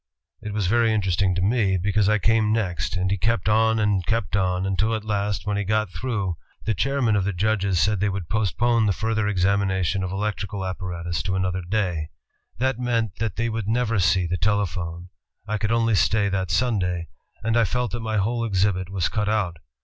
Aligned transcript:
It 0.41 0.51
was 0.51 0.65
very 0.65 0.91
interesting 0.91 1.35
to 1.35 1.43
me, 1.43 1.77
because 1.77 2.09
I 2.09 2.17
came 2.17 2.51
next, 2.51 2.97
and 2.97 3.11
he 3.11 3.19
kept 3.19 3.47
on 3.47 3.77
and 3.77 4.03
kept 4.03 4.35
on, 4.35 4.65
until 4.65 4.95
at 4.95 5.05
last, 5.05 5.45
when 5.45 5.57
he 5.57 5.63
got 5.63 5.91
through, 5.91 6.37
the 6.65 6.73
chairman 6.73 7.15
of 7.15 7.23
the 7.23 7.31
judges 7.33 7.77
said 7.79 7.99
they 7.99 8.09
would 8.09 8.27
post 8.27 8.57
pone 8.57 8.87
the 8.87 8.93
further 8.93 9.27
examination 9.27 10.01
of 10.01 10.11
electrical 10.11 10.65
apparatus 10.65 11.21
to 11.21 11.33
ALEXANDER 11.35 11.67
GRAHAM 11.69 11.69
BELL 11.69 11.81
another 11.81 12.01
day. 12.03 12.09
That 12.57 12.79
meant 12.79 13.17
that 13.19 13.35
they 13.35 13.47
would 13.49 13.67
never 13.67 13.99
see 13.99 14.25
the 14.25 14.37
telephone., 14.37 15.09
I 15.47 15.59
could 15.59 15.71
only 15.71 15.93
stay 15.93 16.29
that 16.29 16.49
Sunday 16.49 17.09
and 17.43 17.55
I 17.55 17.63
felt 17.63 17.91
TELEPHONE 17.91 18.03
that 18.03 18.17
my 18.17 18.23
whole 18.23 18.43
exhibit 18.43 18.89
was 18.89 19.07
cut 19.07 19.29
out. 19.29 19.57